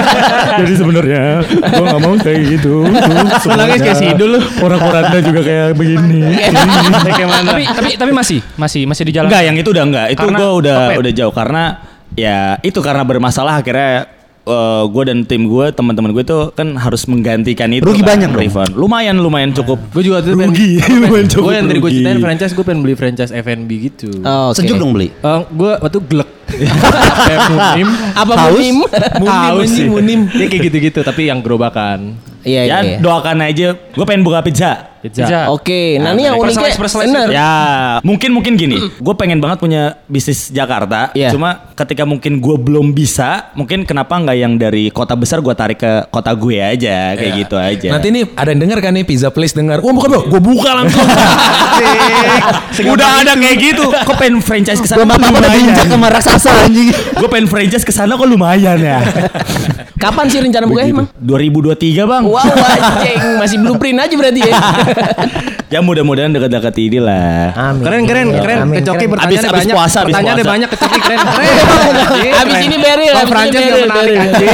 [0.60, 4.40] jadi sebenarnya gue nggak mau kayak gitu Tuh, nangis kayak si sebenarnya Idul lu.
[4.60, 6.20] orang-orangnya juga kayak begini
[7.40, 9.28] Tapi tapi tapi masih masih masih di jalan.
[9.28, 10.06] Enggak, yang itu udah enggak.
[10.12, 11.62] Itu gue udah udah jauh karena
[12.12, 14.19] ya itu karena bermasalah akhirnya
[14.86, 18.70] gue dan tim gue teman-teman gue tuh kan harus menggantikan itu Rugi kan, banyak refund.
[18.74, 22.52] lumayan lumayan cukup Gue juga tuh Rugi, lumayan cukup Gue yang tadi gue ceritain franchise,
[22.54, 24.10] gue pengen beli franchise FNB gitu.
[24.22, 24.58] Oh, oke.
[24.58, 25.10] Sejuk dong beli.
[25.50, 26.30] gue waktu glek.
[27.50, 27.88] Munim.
[28.14, 28.58] Apa Haus?
[28.58, 28.76] munim?
[29.26, 29.86] Haus sih.
[29.86, 30.26] munim.
[30.34, 32.18] Ya kayak gitu-gitu, tapi yang gerobakan.
[32.40, 32.96] Iya ya iya.
[32.98, 35.24] doakan aja gue pengen buka pizza Pizza.
[35.24, 35.40] Pizza.
[35.48, 37.26] Oke, nah ini yang uniknya bener.
[37.32, 37.50] Ya
[38.04, 41.32] mungkin mungkin gini Gue pengen banget punya bisnis Jakarta Iya.
[41.32, 45.80] Cuma ketika mungkin gue belum bisa Mungkin kenapa nggak yang dari kota besar gue tarik
[45.80, 49.32] ke kota gue aja Kayak gitu aja Nanti nih ada yang denger kan nih Pizza
[49.32, 49.80] Place denger.
[49.80, 51.00] Wah bukan bro, gue buka langsung.
[52.92, 56.50] Udah ada kayak gitu Kok pengen franchise ke sana Belum apa-apa udah diinjak sama raksasa
[56.68, 56.92] anjing.
[57.16, 59.00] Gue pengen franchise ke sana kok lumayan ya
[60.00, 61.06] Kapan sih rencana buka emang?
[61.14, 63.18] 2023 bang Wow, anjing.
[63.36, 64.54] Masih blueprint aja berarti ya.
[65.70, 67.86] Ya mudah-mudahan dekat-dekat ini lah Amin.
[67.86, 68.58] Keren keren keren.
[68.60, 69.10] Amin, Kecoki keren.
[69.12, 69.70] bertanya Abis- abis banyak.
[69.72, 70.50] puasa, abis Pertanyaan puasa.
[70.50, 71.18] banyak kecoki keren.
[71.30, 72.34] Keren.
[72.34, 74.18] Abis ini Beril, Bang abis ini Frances yang menarik Beril.
[74.20, 74.50] anjing.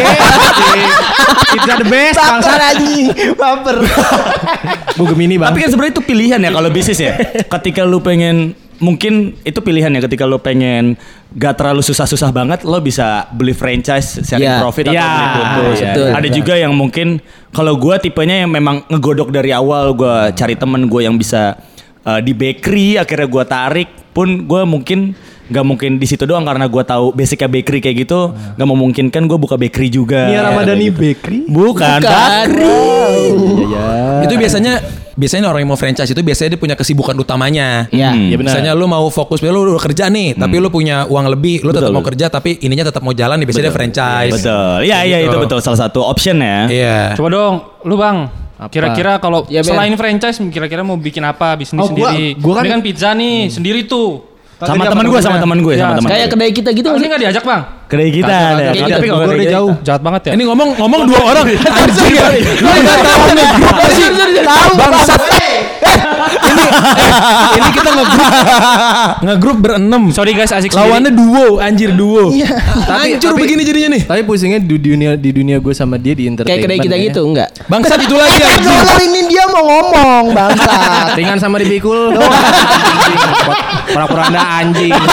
[1.46, 2.52] Pizza the best Baper bangsa.
[2.68, 3.76] anjing, baper.
[4.92, 5.48] Bu Gemini bang.
[5.48, 7.12] Tapi kan sebenarnya itu pilihan ya kalau bisnis ya
[7.56, 11.00] Ketika lu pengen Mungkin itu pilihan ya ketika lu pengen
[11.32, 14.60] Gak terlalu susah-susah banget Lo bisa beli franchise Sharing Iya.
[14.60, 16.08] profit atau Iya, beli putus iya, betul.
[16.12, 17.08] Ada juga yang mungkin
[17.50, 21.56] Kalau gua tipenya yang memang ngegodok dari awal Gua cari temen gue yang bisa
[22.02, 26.66] eh, Di bakery Akhirnya gua tarik Pun gua mungkin Gak mungkin di situ doang karena
[26.66, 30.98] gua tahu basicnya bakery kayak gitu Gak memungkinkan gue buka bakery juga Nia Ramadhani gitu.
[30.98, 31.38] Bakery.
[31.46, 32.46] Bukan, Bukan.
[32.50, 32.74] itu
[34.46, 34.74] biasanya
[35.12, 37.90] biasanya orang yang mau franchise itu biasanya dia punya kesibukan utamanya.
[37.90, 38.10] Iya.
[38.10, 38.26] Hmm.
[38.26, 38.50] Iya benar.
[38.54, 41.90] Misalnya lu mau fokus, lu udah kerja nih, tapi lu punya uang lebih, lu tetap
[41.90, 44.32] mau kerja, tapi ininya tetap mau jalan nih, biasanya dia franchise.
[44.32, 44.76] Betul.
[44.84, 45.28] Iya iya Gitu.
[45.28, 46.58] itu betul salah satu option ya.
[46.66, 46.98] Iya.
[47.14, 48.18] Coba dong, lu bang.
[48.66, 49.68] Kira-kira kalau Ya, Ben.
[49.68, 52.40] selain franchise, kira-kira mau bikin apa bisnis Oh, gua- sendiri?
[52.40, 54.35] gua kan- Ini kan pizza nih, sendiri tuh.
[54.56, 56.08] Sama teman gue, sama teman gue, Ya, sama teman.
[56.08, 57.08] Kayak kedai kita gitu Ini nggak sih?
[57.12, 57.62] nggak diajak bang?
[57.92, 58.36] Kedai kita.
[58.72, 59.72] Tapi kalau kedai jauh.
[59.84, 60.32] Jahat banget ya.
[60.32, 61.46] Ini ngomong ngomong dua orang.
[61.84, 62.26] Anjing ya.
[62.64, 63.46] Lu enggak tahu nih
[63.92, 64.06] sih?
[64.80, 65.20] Bangsat.
[66.66, 68.32] Ini eh, ini kita ngegrup
[69.22, 70.02] ngegrup berenam.
[70.10, 72.30] Sorry guys, asik Lawannya duo, anjir duo.
[72.32, 74.02] Tapi- Hancur tapi- begini jadinya nih.
[74.04, 76.60] Tapi pusingnya di dunia di dunia gue sama dia di entertainment.
[76.62, 77.04] Kayak kedai kita ya.
[77.10, 77.48] gitu enggak?
[77.66, 78.74] Bangsat itu lagi anjing.
[78.74, 81.16] kalau ini dia mau ngomong bangsat.
[81.16, 82.14] Ringan sama dipikul.
[83.86, 84.92] Pura-pura anda anjing.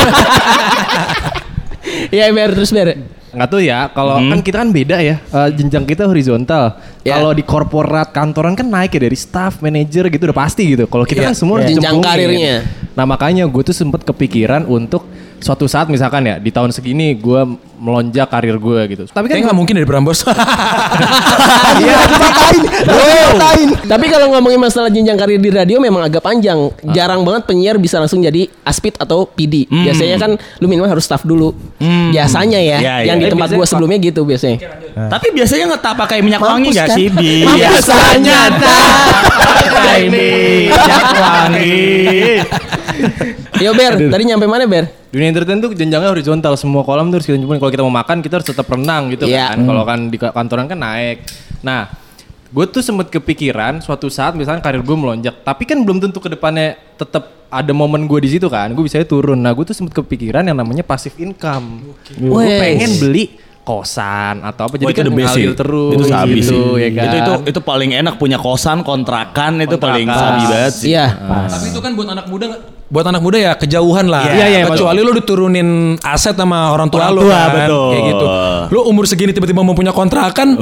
[2.13, 2.96] Iya, Ber terus Ber.
[3.34, 6.78] Nggak tahu ya, kalau kan kita kan beda ya, eh, jenjang kita horizontal.
[7.02, 7.17] Ya.
[7.17, 10.86] Kalau di korporat kantoran kan naik ya dari staff, manager gitu udah pasti gitu.
[10.86, 12.06] Kalau kita kan semua Jenjang dicemplungin.
[12.06, 12.56] karirnya.
[12.93, 15.10] Nah makanya gue tuh sempet kepikiran untuk
[15.43, 17.41] suatu saat misalkan ya di tahun segini gue
[17.75, 19.03] melonjak karir gue gitu.
[19.06, 20.23] Tapi kan Kayaknya nggak mungkin dari Prambos.
[21.73, 22.62] Iya, dipatain.
[22.86, 23.69] Dipatain.
[23.89, 26.69] Tapi kalau ngomongin masalah jenjang karir di radio memang agak panjang.
[26.93, 29.65] Jarang banget penyiar bisa langsung jadi aspid atau PD.
[29.67, 31.51] Biasanya kan lu minimal harus staff dulu.
[32.13, 33.10] Biasanya ya, Ya, ya.
[33.10, 34.62] yang di tempat gua sebelumnya gitu biasanya.
[35.10, 36.97] Tapi biasanya ngetap pakai minyak wangi Mampus gak kan?
[36.97, 37.08] sih?
[37.10, 37.34] Bi?
[37.41, 41.82] Biasanya pakai minyak wangi.
[43.63, 44.86] Yo Ber, tadi nyampe mana Ber?
[45.08, 47.58] Dunia entertain tuh jenjangnya horizontal semua kolam tuh harus kita jemput.
[47.58, 49.56] Kalau kita mau makan kita harus tetap renang gitu Iya.
[49.56, 49.63] kan.
[49.63, 51.23] Kalau kan di kantoran kan naik.
[51.62, 51.88] Nah,
[52.49, 56.28] gue tuh sempet kepikiran suatu saat misalnya karir gue melonjak, tapi kan belum tentu ke
[56.28, 58.73] depannya tetap ada momen gue di situ kan.
[58.73, 59.38] Gue bisa turun.
[59.38, 61.95] Nah, gue tuh sempet kepikiran yang namanya passive income.
[62.13, 62.60] Gue Wes.
[62.60, 63.23] pengen beli
[63.63, 66.84] kosan atau apa Oh, jadi itu kan ngalir terus itu sabi gitu sih.
[66.84, 67.04] ya kan.
[67.04, 70.91] Itu itu itu paling enak punya kosan, kontrakan itu paling sabi banget sih.
[70.91, 71.08] Iya.
[71.47, 72.45] Tapi itu kan buat anak muda
[72.93, 74.28] buat anak muda ya kejauhan lah.
[74.28, 75.67] Iya, iya, Kecuali lu diturunin
[75.99, 77.49] aset sama orang tua Orang lu tua, kan.
[77.58, 77.89] betul.
[77.89, 78.26] Kayak gitu.
[78.69, 80.54] Lu umur segini tiba-tiba mau punya kontrakan.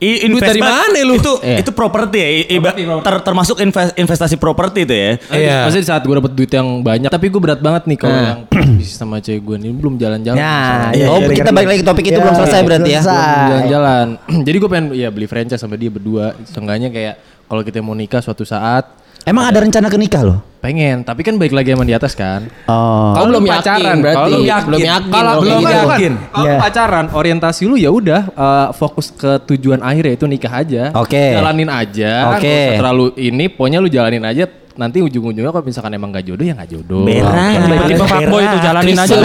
[0.00, 1.14] I, Duit dari mana lu?
[1.14, 2.28] Itu itu properti ya.
[2.48, 2.60] I-
[3.00, 5.10] ter- termasuk invest- investasi properti itu ya.
[5.28, 5.56] Iya.
[5.64, 8.40] Maksudnya di saat gue dapet duit yang banyak Tapi gue berat banget nih kalau yang
[8.80, 11.06] bisnis sama cewek gue ini Belum jalan-jalan Nah, misalnya.
[11.06, 11.54] oh iya, kita iya.
[11.54, 13.00] balik lagi ke topik itu Iya, belum selesai berarti ya.
[13.02, 14.06] Belum jalan-jalan
[14.46, 18.20] Jadi gue pengen ya beli franchise sama dia berdua Seenggaknya kayak Kalau kita mau nikah
[18.20, 18.88] suatu saat
[19.22, 20.38] Emang ada rencana ke nikah loh?
[20.60, 23.12] Pengen Tapi kan baik lagi sama di atas kan Oh.
[23.12, 24.14] Kalau belum lu yakin pacaran berarti.
[24.14, 24.44] kalau lu Belum
[24.84, 25.10] yakin.
[25.10, 25.70] Kalau belum gitu.
[25.70, 25.88] yakin.
[25.88, 26.12] yakin.
[26.30, 26.56] Kalau Iya.
[26.58, 30.82] pacaran orientasi lu ya udah eh, fokus ke tujuan akhir yaitu nikah aja.
[30.94, 31.32] Oke.
[31.32, 32.12] Jalanin aja.
[32.34, 32.44] Oke.
[32.44, 34.44] Usah terlalu ini pokoknya lu jalanin aja
[34.78, 37.02] nanti ujung-ujungnya kalau misalkan emang gak jodoh ya gak jodoh.
[37.02, 37.88] Berak.
[37.90, 39.16] Tipe fuckboy itu jalanin aja.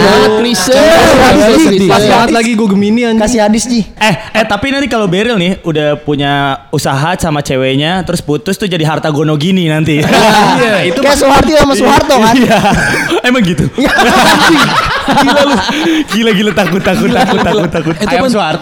[0.41, 0.77] Klise.
[1.89, 3.21] Pas banget lagi gue Gemini anjing.
[3.21, 3.81] Kasih hadis Ji.
[3.99, 8.65] Eh, eh tapi nanti kalau Beril nih udah punya usaha sama ceweknya terus putus tuh
[8.65, 10.01] jadi harta gono gini nanti.
[10.55, 12.35] Iya, itu Kayak Soeharti sama Soeharto kan.
[12.37, 12.59] Iya.
[13.27, 13.65] Emang gitu.
[15.21, 15.55] gila lu.
[16.09, 17.95] Gila gila takut takut takut takut takut.
[17.99, 18.55] Itu Ayam apa?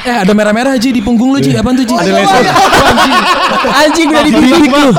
[0.00, 1.52] Eh ada merah-merah Ji di punggung lu Ji.
[1.52, 1.94] Apaan tuh Ji?
[1.96, 2.10] Ada
[3.84, 4.90] Anjing udah dibidik lu.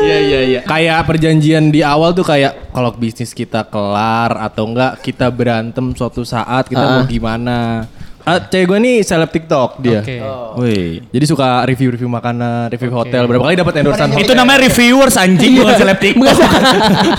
[0.00, 0.60] Iya iya iya.
[0.64, 6.22] Kayak perjanjian di awal tuh kayak kalau bisnis kita kelar atau enggak kita berantem suatu
[6.22, 7.86] saat kita mau gimana.
[8.20, 10.04] Ah, cewek gue nih seleb TikTok dia.
[10.04, 10.20] Oke.
[10.60, 13.24] Wih, jadi suka review-review makanan, review hotel.
[13.24, 16.36] Berapa kali dapat endorsean Itu namanya reviewers anjing bukan seleb TikTok.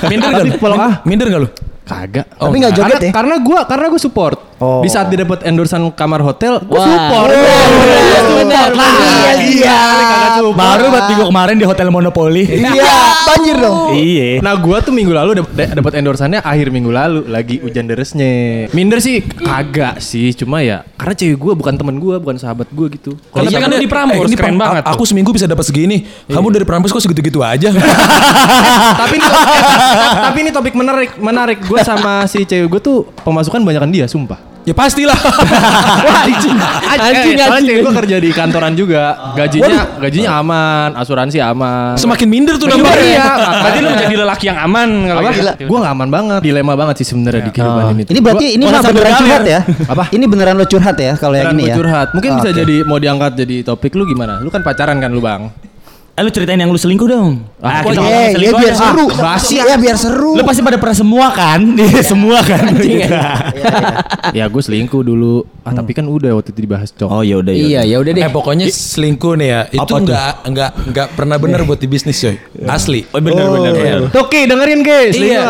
[0.07, 0.53] Minder gak lu?
[0.77, 1.01] ah.
[1.01, 1.49] Minder gak lu?
[1.81, 2.27] Kagak.
[2.37, 3.11] Tapi nggak joget karena, ya?
[3.11, 4.37] Karena gue karena gue support.
[4.61, 4.85] Oh.
[4.85, 6.85] Di saat dia dapat endorsean kamar hotel, gue Wah.
[6.85, 7.33] support.
[7.33, 8.69] Iya, benar.
[8.77, 9.79] Iya, iya.
[10.53, 12.45] Baru buat minggu kemarin di Hotel Monopoli.
[12.45, 12.93] Iya,
[13.25, 13.97] banjir dong.
[13.97, 14.37] Iya.
[14.39, 18.69] Nah gue tuh minggu lalu dap- dapat endorsannya akhir minggu lalu lagi hujan deresnya.
[18.69, 22.87] Minder sih kagak sih, cuma ya karena cewek gue bukan temen gue, bukan sahabat gue
[22.93, 23.17] gitu.
[23.33, 26.05] Kalau Iya kan di Prambors, ini keren Pram- banget Aku seminggu bisa dapat segini.
[26.29, 27.73] Kamu dari Prambors kok segitu-gitu aja?
[29.01, 29.27] tapi ini
[30.21, 34.50] tapi ini topik menarik menarik gue sama si cewek gue tuh pemasukan banyakan dia sumpah
[34.61, 35.15] ya pastilah.
[36.21, 36.53] Anjing,
[36.85, 37.65] anjing, anjing.
[37.65, 42.77] cewek gue kerja di kantoran juga gajinya gajinya aman asuransi aman Semakin minder tuh Iya,
[42.77, 43.01] namanya.
[43.01, 43.25] iya.
[43.57, 45.65] Berarti lu menjadi lelaki yang aman kalau apa gitu.
[45.65, 48.71] gue gak aman banget dilema banget sih sebenarnya di kehidupan ini Ini berarti ini Gua
[48.71, 49.59] mah sambil beneran curhat ya?
[49.87, 50.03] Apa?
[50.11, 51.75] Ini beneran lo curhat ya kalau yang ini gua ya?
[51.75, 55.19] curhat mungkin bisa jadi mau diangkat jadi topik lu gimana lu kan pacaran kan lu
[55.19, 55.49] bang
[56.21, 57.41] Eh, lu ceritain yang lu selingkuh dong.
[57.57, 58.81] Ah, kita Eh, ya selingkuh biar aja.
[58.85, 59.05] seru.
[59.07, 60.31] Ah, basi Ya biar seru.
[60.31, 61.59] Lu pasti pada pernah semua kan?
[61.81, 62.61] Iya, semua kan.
[64.31, 67.49] ya gue selingkuh dulu ah tapi kan udah waktu itu dibahas cok Oh ya udah
[67.49, 67.63] ya.
[67.63, 68.21] Iya, ya udah deh.
[68.21, 69.61] Eh pokoknya selingkuh nih ya.
[69.67, 70.05] Itu Apa tuh?
[70.05, 72.37] nggak nggak nggak pernah benar buat di bisnis coy.
[72.63, 73.01] Asli.
[73.07, 73.97] Oh bener bener.
[74.09, 75.49] Tuh Ki dengerin guys Iya.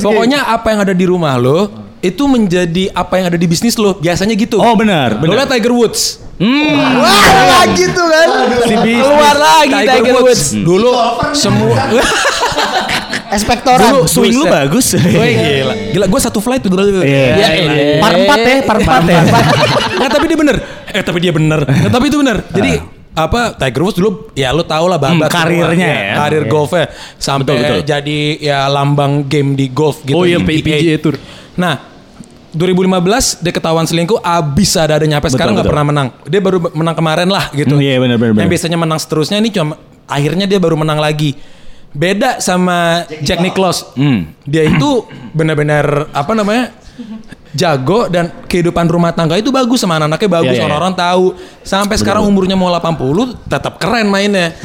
[0.00, 3.94] Pokoknya apa yang ada di rumah lo itu menjadi apa yang ada di bisnis lo.
[3.94, 4.56] Biasanya gitu.
[4.56, 5.44] Oh benar, Lo benar.
[5.44, 6.22] liat Tiger Woods.
[6.38, 8.28] Wah, gitu kan.
[8.62, 10.54] Keluar lagi Tiger Woods.
[10.54, 10.90] Dulu
[11.32, 11.74] semua
[13.28, 13.92] Espektoran.
[13.92, 14.96] Dulu Swing lu bagus.
[14.96, 15.04] Wih,
[15.36, 15.74] gila.
[15.92, 17.04] Gila gue satu flight tuh dulu.
[17.04, 17.28] Iya.
[17.36, 17.76] Ya, elah.
[18.00, 19.20] Part 4 ya, part 4 ya.
[19.98, 20.56] Nggak, tapi dia bener.
[20.88, 21.60] Eh tapi dia bener.
[21.60, 22.36] Nggak, tapi itu bener.
[22.48, 22.72] Jadi
[23.12, 26.14] apa Tiger Woods dulu ya lu tau lah babat Hmm, karirnya ya.
[26.16, 26.86] karir golfnya
[27.18, 27.80] sampai Betul, betul.
[27.82, 31.18] jadi ya lambang game di golf gitu Oh iya, di PGA Tour.
[31.58, 31.98] Nah
[32.56, 36.08] 2015 dia ketahuan selingkuh abis ada ada nyampe sekarang nggak pernah menang.
[36.24, 37.76] Dia baru menang kemarin lah gitu.
[37.76, 38.42] Hmm, iya, benar, benar, benar.
[38.44, 39.76] yang biasanya menang seterusnya ini cuma
[40.08, 41.36] akhirnya dia baru menang lagi.
[41.92, 43.92] Beda sama Jack Nicklaus.
[43.96, 44.32] Hmm.
[44.48, 45.04] dia itu
[45.36, 46.72] benar-benar apa namanya
[47.52, 51.24] jago dan kehidupan rumah tangga itu bagus sama anak-anaknya bagus Iya, iya, orang-orang tahu.
[51.64, 54.56] Sampai sekarang umurnya mau 80 tetap keren mainnya.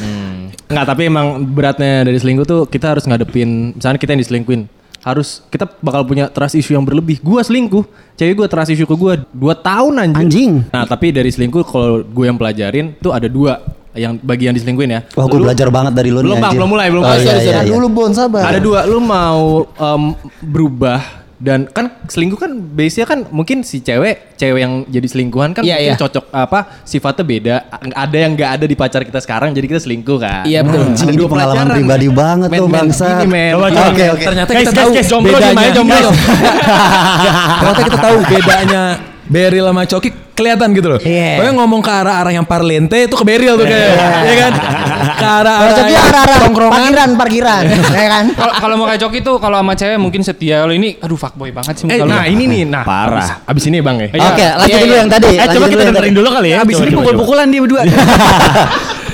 [0.64, 4.62] Enggak tapi emang beratnya dari selingkuh tuh kita harus ngadepin misalnya kita yang diselingkuin
[5.04, 7.20] harus kita bakal punya trust issue yang berlebih.
[7.20, 10.16] Gua selingkuh, cewek gua trust issue ke gua 2 tahun anjing.
[10.18, 10.52] Anjing.
[10.66, 13.60] Nah, tapi dari selingkuh kalau gue yang pelajarin tuh ada dua
[13.92, 15.00] yang bagi yang diselingkuhin ya.
[15.14, 16.26] Wah, gue Lu- belajar banget dari lu nih.
[16.26, 16.58] Belum, Bang, anjir.
[16.58, 17.22] belum mulai, belum Oh, mulai.
[17.22, 17.70] iya, iya, iya.
[17.70, 18.42] Dulu Bon sabar.
[18.42, 20.02] Ada dua, lu mau em,
[20.42, 20.98] berubah
[21.44, 25.76] dan kan selingkuh kan base-nya kan mungkin si cewek cewek yang jadi selingkuhan kan Iya,
[25.76, 26.00] mungkin iya.
[26.00, 27.54] cocok apa sifatnya beda
[27.92, 30.96] ada yang nggak ada di pacar kita sekarang jadi kita selingkuh kan Iya, betul.
[30.96, 33.06] Ada Ini dua pengalaman pribadi banget Men, tuh, bangsa.
[33.20, 34.24] Oke, oke.
[34.24, 35.68] Ternyata Guys, kita guys, tahu guys, jomblo bedanya.
[35.76, 36.10] jomblo.
[37.60, 38.82] Ternyata kita tahu bedanya
[39.24, 40.98] Beril sama Coki kelihatan gitu loh.
[40.98, 41.38] Iya.
[41.38, 43.90] Pokoknya ngomong ke arah-arah yang parlente itu ke Beril tuh kayak,
[44.22, 44.52] ya kan?
[44.52, 46.74] Ke Kalau arah-arah Coki arah-arah tongkrongan.
[46.74, 47.64] parkiran, parkiran.
[47.96, 48.24] ya kan?
[48.30, 50.56] Kalau kalau mau kayak Coki tuh kalau sama cewek mungkin setia.
[50.60, 51.84] Kalau ini aduh fuckboy banget sih.
[51.86, 53.40] Eh, kalau nah ini nih nah Parah.
[53.46, 54.98] abis, abis ini bang ya Oke, lanjutin Iya, dulu iya.
[54.98, 55.30] yang tadi.
[55.32, 56.56] Eh coba kita dengerin dulu kali ya.
[56.60, 57.80] Abis Coba, ini pukul-pukulan dia berdua.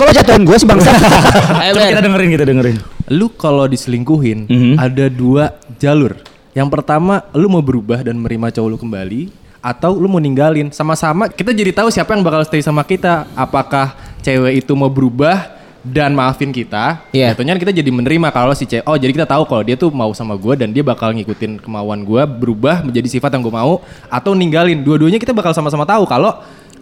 [0.01, 0.91] Lo jatuhin gue sih bangsa?
[1.61, 2.77] Ayo, Coba kita dengerin, kita dengerin.
[3.11, 4.75] lu kalau diselingkuhin Mhm.
[4.75, 5.45] ada dua
[5.77, 6.17] jalur.
[6.51, 9.21] Yang pertama lu mau berubah dan menerima cowok lu kembali
[9.61, 10.73] atau lu mau ninggalin.
[10.73, 13.29] Sama-sama kita jadi tahu siapa yang bakal stay sama kita.
[13.37, 13.95] Apakah
[14.25, 17.05] cewek itu mau berubah dan maafin kita?
[17.13, 17.33] Iya.
[17.33, 20.13] Jatuhnya kita jadi menerima kalau si cewek oh jadi kita tahu kalau dia tuh mau
[20.17, 24.33] sama gua dan dia bakal ngikutin kemauan gua berubah menjadi sifat yang gue mau atau
[24.33, 24.81] ninggalin.
[24.81, 26.41] Dua-duanya kita bakal sama-sama tahu kalau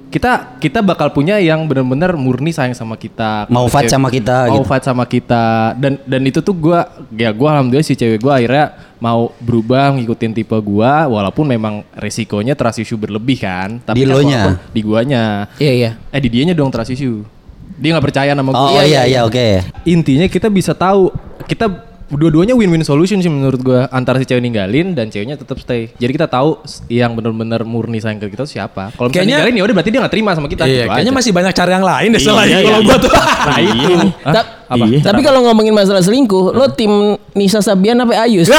[0.08, 4.36] kita kita bakal punya yang benar-benar murni sayang sama kita Mau fight Cewek- sama kita
[4.46, 4.66] mau gitu.
[4.66, 5.44] fight sama kita
[5.74, 10.32] dan dan itu tuh gua ya gua alhamdulillah si cewek gua akhirnya mau berubah ngikutin
[10.32, 14.56] tipe gua walaupun memang resikonya trust issue berlebih kan Di kan lo nya?
[14.66, 15.90] di guanya Iya, iya.
[16.08, 17.20] eh di dianya dong trust issue
[17.76, 19.60] dia nggak percaya sama gua Oh iya iya oke.
[19.84, 21.12] intinya kita bisa tahu
[21.44, 21.68] kita
[22.10, 26.08] dua-duanya win-win solution sih menurut gua antara si cewek ninggalin dan ceweknya tetap stay jadi
[26.10, 26.56] kita tahu
[26.88, 30.00] yang benar-benar murni sayang ke kita siapa kalau misalnya Kayaknya- ninggalin ya udah berarti dia
[30.00, 31.18] nggak terima sama kita Iya, gitu kayaknya aja.
[31.20, 32.86] masih banyak cara yang lain deh selain Iya, kalau iya.
[32.86, 33.12] gua tuh.
[33.48, 33.92] nah itu
[34.24, 34.32] Hah?
[34.32, 34.98] Ta- apa Iya.
[35.02, 36.92] Tapi kalau ngomongin masalah selingkuh, lo tim
[37.32, 38.48] Nisa Sabian apa Ayus?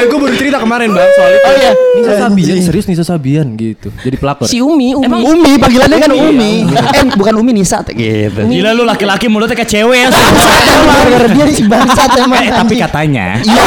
[0.00, 1.44] gue baru cerita kemarin bang soal itu.
[1.44, 1.72] Oh iya.
[2.00, 3.92] Nisa Sabian serius Nisa Sabian gitu.
[4.00, 4.48] Jadi pelakor.
[4.48, 5.20] si Umi, Umi.
[5.20, 6.52] Umi panggilannya kan Umi.
[6.96, 8.40] Eh bukan Umi Nisa gitu.
[8.48, 10.10] Gila lu laki-laki mulutnya kayak cewek ya.
[10.88, 12.40] Gara-gara dia nih si bangsat emang.
[12.40, 13.26] Eh, tapi katanya.
[13.44, 13.64] Iya.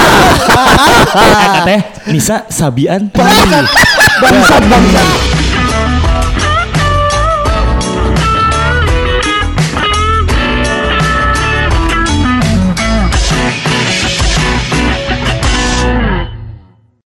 [1.62, 3.14] katanya Nisa Sabian.
[3.14, 5.41] Bangsat, bangsat.